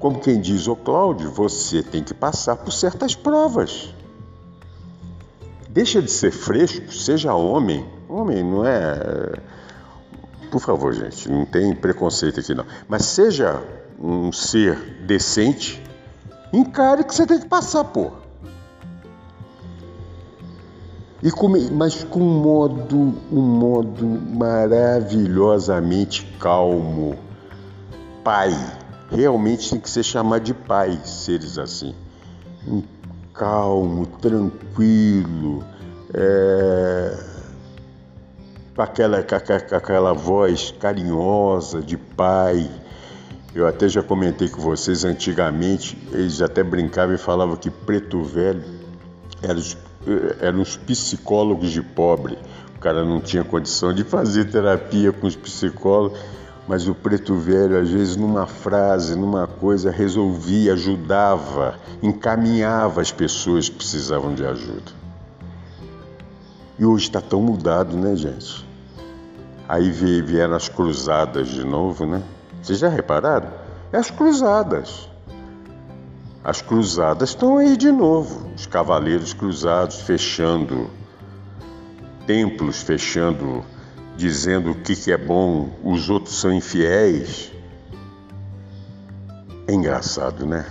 [0.00, 3.94] Como quem diz, ô Cláudio, você tem que passar por certas provas.
[5.68, 7.86] Deixa de ser fresco, seja homem.
[8.08, 9.38] Homem não é
[10.50, 12.64] por favor, gente, não tem preconceito aqui não.
[12.88, 13.62] Mas seja
[14.00, 14.76] um ser
[15.06, 15.82] decente,
[16.52, 18.12] encare que você tem que passar, pô.
[21.22, 27.16] E com, mas com um modo, um modo maravilhosamente calmo.
[28.22, 28.54] Pai.
[29.10, 31.94] Realmente tem que ser chamado de pai, seres assim.
[32.66, 32.82] Um
[33.32, 35.64] calmo, tranquilo.
[36.12, 37.38] É
[38.78, 42.70] com aquela, com aquela voz carinhosa de pai.
[43.52, 48.62] Eu até já comentei com vocês antigamente, eles até brincavam e falavam que preto velho
[49.42, 49.76] eram os,
[50.40, 52.38] eram os psicólogos de pobre.
[52.76, 56.18] O cara não tinha condição de fazer terapia com os psicólogos,
[56.68, 63.68] mas o preto velho, às vezes, numa frase, numa coisa, resolvia, ajudava, encaminhava as pessoas
[63.68, 64.92] que precisavam de ajuda.
[66.78, 68.64] E hoje está tão mudado, né, gente?
[69.68, 72.22] Aí vieram as cruzadas de novo, né?
[72.62, 73.48] Vocês já repararam?
[73.92, 75.07] É as cruzadas.
[76.48, 78.50] As cruzadas estão aí de novo.
[78.56, 80.88] Os cavaleiros cruzados fechando
[82.26, 83.62] templos, fechando,
[84.16, 87.52] dizendo o que, que é bom, os outros são infiéis.
[89.66, 90.64] É engraçado, né?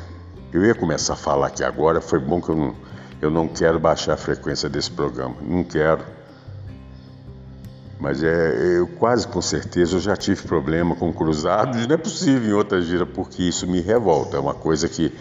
[0.52, 2.76] Eu ia começar a falar aqui agora, foi bom que eu não,
[3.22, 5.36] eu não quero baixar a frequência desse programa.
[5.42, 6.04] Não quero.
[8.00, 12.50] Mas é, eu quase com certeza eu já tive problema com cruzados, não é possível
[12.50, 15.14] em outra gira, porque isso me revolta, é uma coisa que.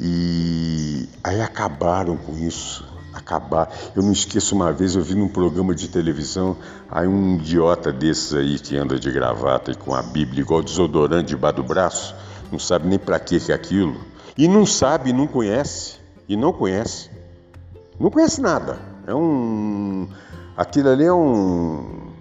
[0.00, 2.84] E aí acabaram com isso.
[3.12, 3.70] Acabar.
[3.94, 6.56] Eu não esqueço uma vez, eu vi num programa de televisão,
[6.88, 11.28] aí um idiota desses aí que anda de gravata e com a Bíblia igual desodorante
[11.28, 12.14] debaixo do braço,
[12.50, 14.00] não sabe nem para que é aquilo.
[14.38, 15.98] E não sabe, não conhece.
[16.28, 17.10] E não conhece.
[17.98, 18.78] Não conhece nada.
[19.06, 20.08] É um
[20.60, 22.12] Aquilo ali é um.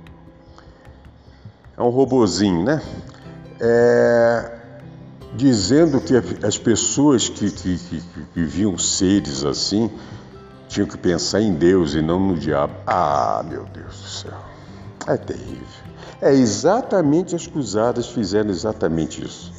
[1.78, 2.82] É um robozinho, né?
[3.60, 4.59] É,
[5.34, 6.14] dizendo que
[6.46, 8.02] as pessoas que, que, que,
[8.34, 9.92] que viam seres assim
[10.68, 12.74] tinham que pensar em Deus e não no diabo.
[12.86, 14.38] Ah, meu Deus do céu.
[15.08, 15.90] É terrível.
[16.22, 19.52] É exatamente as cruzadas fizeram exatamente isso.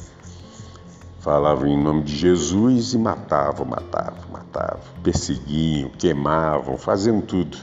[1.19, 7.57] Falavam em nome de Jesus e matavam, matavam, matavam, perseguiam, queimavam, faziam tudo.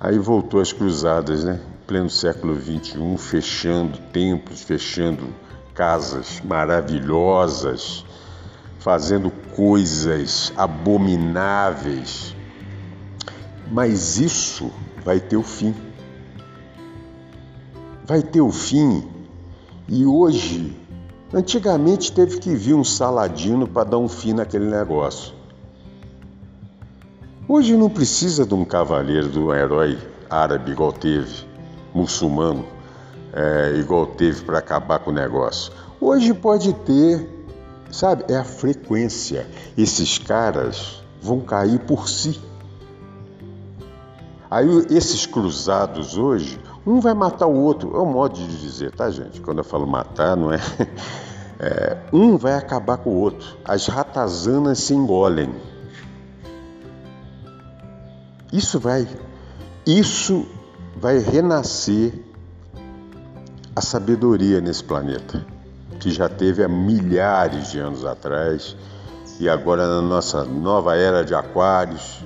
[0.00, 1.60] Aí voltou as cruzadas, né?
[1.86, 5.26] Pleno século XXI, fechando templos, fechando
[5.78, 8.04] casas maravilhosas,
[8.80, 12.34] fazendo coisas abomináveis.
[13.70, 14.72] Mas isso
[15.04, 15.72] vai ter o fim.
[18.04, 19.08] Vai ter o fim.
[19.88, 20.76] E hoje,
[21.32, 25.32] antigamente teve que vir um saladino para dar um fim naquele negócio.
[27.46, 29.96] Hoje não precisa de um cavaleiro, de um herói
[30.28, 31.46] árabe igual teve,
[31.94, 32.66] muçulmano,
[33.32, 35.72] é, igual teve para acabar com o negócio.
[36.00, 37.28] Hoje pode ter,
[37.90, 38.24] sabe?
[38.28, 39.46] É a frequência.
[39.76, 42.40] Esses caras vão cair por si.
[44.50, 47.94] Aí esses cruzados hoje, um vai matar o outro.
[47.94, 49.40] É um modo de dizer, tá, gente?
[49.40, 50.60] Quando eu falo matar, não é.
[51.60, 53.58] é um vai acabar com o outro.
[53.64, 55.54] As ratazanas se engolem.
[58.50, 59.06] Isso vai,
[59.86, 60.46] isso
[60.96, 62.27] vai renascer
[63.78, 65.46] a sabedoria nesse planeta.
[66.00, 68.76] que já teve há milhares de anos atrás
[69.40, 72.24] e agora na nossa nova era de aquários.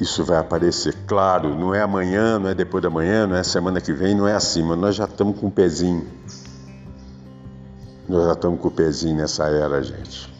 [0.00, 3.80] Isso vai aparecer, claro, não é amanhã, não é depois da manhã, não é semana
[3.80, 6.04] que vem, não é assim, mas nós já estamos com o pezinho.
[8.08, 10.32] Nós já estamos com o pezinho nessa era, gente.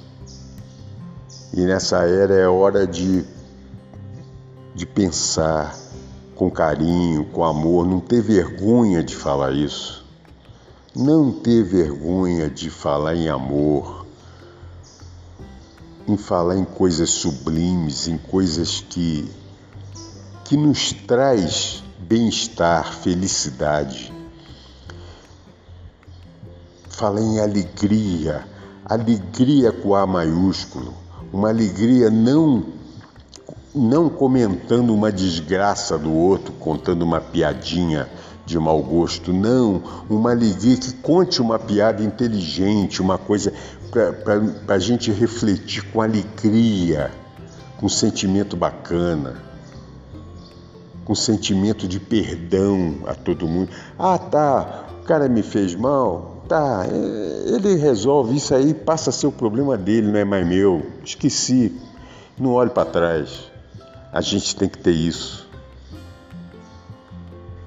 [1.53, 3.25] E nessa era é hora de,
[4.75, 5.84] de pensar
[6.35, 10.05] com carinho, com amor, não ter vergonha de falar isso.
[10.95, 14.07] Não ter vergonha de falar em amor,
[16.07, 19.29] em falar em coisas sublimes, em coisas que
[20.45, 24.13] que nos traz bem-estar, felicidade.
[26.91, 28.47] Fala em alegria,
[28.85, 30.93] alegria com A maiúsculo,
[31.33, 32.67] uma alegria não
[33.75, 38.09] não comentando uma desgraça do outro, contando uma piadinha
[38.47, 43.53] de mau gosto, não, uma alegria que conte uma piada inteligente, uma coisa
[43.91, 47.11] para a gente refletir com alegria,
[47.79, 49.43] com sentimento bacana,
[51.05, 53.71] com sentimento de perdão a todo mundo.
[53.99, 59.13] Ah, tá, o cara me fez mal, tá, é, ele resolve isso aí, passa a
[59.13, 60.83] ser o problema dele, não é mais meu.
[61.03, 61.81] Esqueci,
[62.39, 63.54] não olhe para trás.
[64.15, 65.45] A gente tem que ter isso.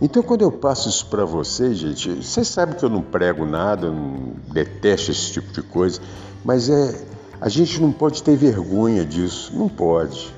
[0.02, 3.88] Então, quando eu passo isso para vocês, gente, vocês sabem que eu não prego nada,
[3.88, 6.00] eu não detesto esse tipo de coisa,
[6.46, 7.06] mas é
[7.42, 10.34] a gente não pode ter vergonha disso, não pode,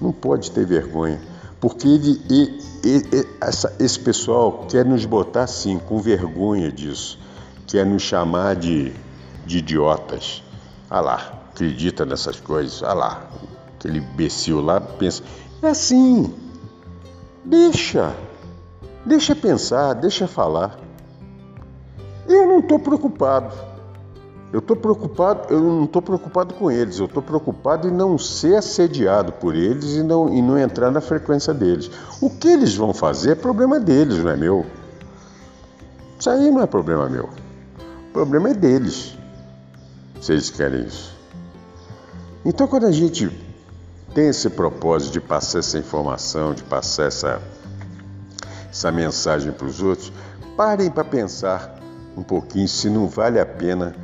[0.00, 1.20] não pode ter vergonha,
[1.60, 7.20] porque ele, ele, ele essa, esse pessoal quer nos botar assim, com vergonha disso,
[7.68, 8.92] quer nos chamar de,
[9.46, 10.42] de idiotas.
[10.90, 13.30] Ah lá, acredita nessas coisas, ah lá,
[13.86, 15.22] aquele imbecil lá pensa,
[15.62, 16.34] é assim,
[17.44, 18.14] deixa,
[19.04, 20.78] deixa pensar, deixa falar.
[22.28, 23.54] Eu não estou preocupado.
[24.52, 28.56] Eu estou preocupado, eu não estou preocupado com eles, eu estou preocupado em não ser
[28.56, 31.90] assediado por eles e não, e não entrar na frequência deles.
[32.20, 34.64] O que eles vão fazer é problema deles, não é meu.
[36.18, 37.28] Isso aí não é problema meu.
[38.08, 39.14] O problema é deles,
[40.20, 41.14] se eles querem isso.
[42.44, 43.28] Então, quando a gente
[44.16, 47.42] tem esse propósito de passar essa informação, de passar essa,
[48.70, 50.10] essa mensagem para os outros,
[50.56, 51.78] parem para pensar
[52.16, 53.94] um pouquinho se não vale a pena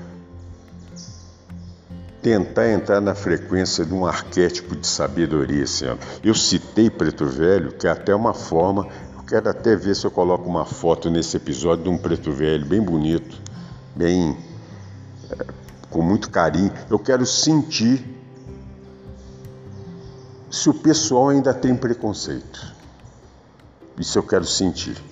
[2.21, 6.01] tentar entrar na frequência de um arquétipo de sabedoria esse ano.
[6.23, 8.87] Eu citei Preto Velho, que é até uma forma,
[9.17, 12.67] eu quero até ver se eu coloco uma foto nesse episódio de um Preto Velho
[12.67, 13.41] bem bonito,
[13.97, 14.37] bem
[15.31, 15.47] é,
[15.89, 16.71] com muito carinho.
[16.91, 18.22] Eu quero sentir
[20.53, 22.77] se o pessoal ainda tem preconceito.
[23.99, 25.03] Isso eu quero sentir.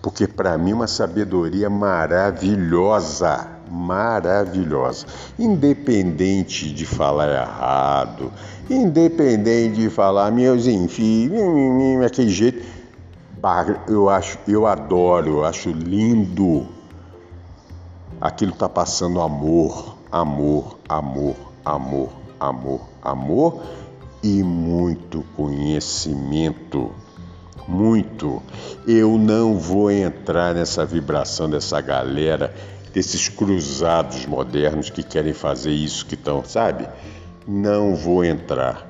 [0.00, 5.04] Porque para mim uma sabedoria maravilhosa, maravilhosa.
[5.38, 8.32] Independente de falar errado,
[8.70, 11.30] independente de falar meus enfim,
[12.02, 12.64] aquele jeito,
[13.86, 16.66] eu acho, eu adoro, eu acho lindo.
[18.18, 22.10] Aquilo está passando amor, amor, amor, amor,
[22.40, 23.62] amor, amor
[24.22, 26.92] e muito conhecimento.
[27.66, 28.42] Muito.
[28.86, 32.54] Eu não vou entrar nessa vibração dessa galera,
[32.92, 36.88] desses cruzados modernos que querem fazer isso que estão, sabe?
[37.46, 38.86] Não vou entrar.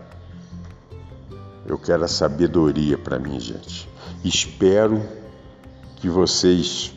[1.66, 3.89] Eu quero a sabedoria para mim, gente.
[4.24, 5.03] Espero
[5.97, 6.93] que vocês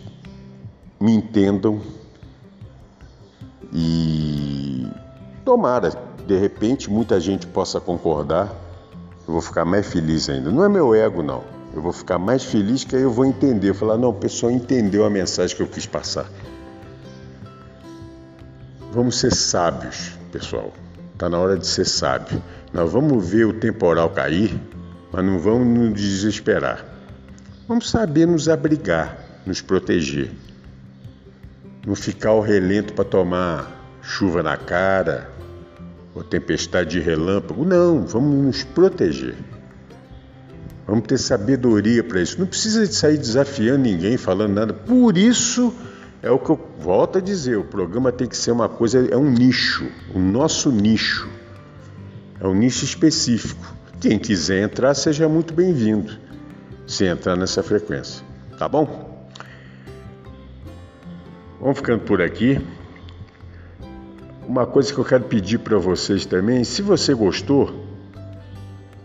[0.99, 1.81] me entendam
[3.73, 4.87] e
[5.43, 5.91] tomara
[6.25, 8.53] de repente muita gente possa concordar,
[9.27, 10.51] eu vou ficar mais feliz ainda.
[10.51, 11.43] Não é meu ego, não.
[11.73, 13.73] Eu vou ficar mais feliz que aí eu vou entender.
[13.73, 16.25] Falar, não, o pessoal entendeu a mensagem que eu quis passar.
[18.91, 20.73] Vamos ser sábios, pessoal.
[21.13, 22.41] Está na hora de ser sábio.
[22.73, 24.59] Nós vamos ver o temporal cair,
[25.13, 26.83] mas não vamos nos desesperar.
[27.67, 30.31] Vamos saber nos abrigar, nos proteger.
[31.87, 35.30] Não ficar ao relento para tomar chuva na cara,
[36.13, 37.63] ou tempestade de relâmpago.
[37.65, 39.35] Não, vamos nos proteger.
[40.85, 42.39] Vamos ter sabedoria para isso.
[42.39, 44.73] Não precisa de sair desafiando ninguém, falando nada.
[44.73, 45.73] Por isso
[46.21, 49.15] é o que eu volto a dizer: o programa tem que ser uma coisa, é
[49.15, 51.29] um nicho, o nosso nicho.
[52.39, 53.73] É um nicho específico.
[53.99, 56.17] Quem quiser entrar, seja muito bem-vindo
[56.87, 58.25] se entrar nessa frequência.
[58.57, 59.29] Tá bom?
[61.59, 62.59] Vamos ficando por aqui.
[64.51, 67.73] Uma coisa que eu quero pedir para vocês também, se você gostou,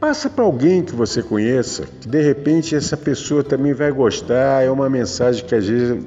[0.01, 4.63] Passa para alguém que você conheça, que de repente essa pessoa também vai gostar.
[4.63, 6.05] É uma mensagem que às vezes,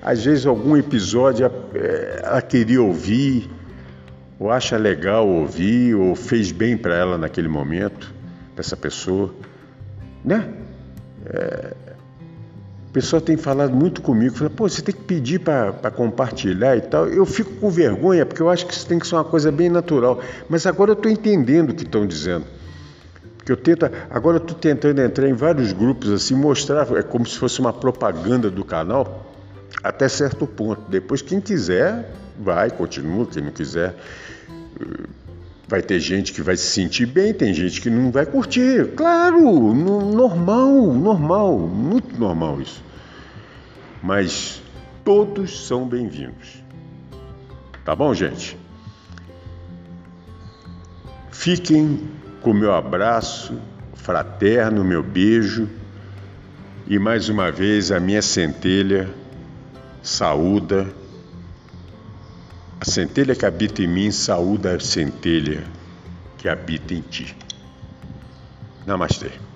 [0.00, 1.50] às vezes algum episódio
[2.22, 3.50] ela queria ouvir,
[4.38, 8.14] ou acha legal ouvir, ou fez bem para ela naquele momento,
[8.54, 9.34] para essa pessoa,
[10.24, 10.48] né?
[11.26, 11.74] É,
[12.90, 16.80] o pessoal tem falado muito comigo, fala, pô, você tem que pedir para compartilhar e
[16.80, 17.06] tal.
[17.06, 19.68] Eu fico com vergonha, porque eu acho que isso tem que ser uma coisa bem
[19.70, 20.20] natural.
[20.48, 22.44] Mas agora eu estou entendendo o que estão dizendo.
[23.36, 27.38] Porque eu tento, agora estou tentando entrar em vários grupos assim, mostrar, é como se
[27.38, 29.32] fosse uma propaganda do canal,
[29.84, 30.82] até certo ponto.
[30.88, 33.94] Depois, quem quiser, vai, continua, quem não quiser.
[35.70, 38.88] Vai ter gente que vai se sentir bem, tem gente que não vai curtir.
[38.96, 42.82] Claro, normal, normal, muito normal isso.
[44.02, 44.60] Mas
[45.04, 46.60] todos são bem-vindos.
[47.84, 48.58] Tá bom, gente?
[51.30, 52.00] Fiquem
[52.42, 53.56] com meu abraço
[53.94, 55.68] fraterno, meu beijo
[56.88, 59.08] e mais uma vez a minha centelha
[60.02, 60.92] saúda
[62.80, 65.64] a centelha que habita em mim saúda a centelha
[66.38, 67.36] que habita em ti.
[68.86, 69.49] Namastê.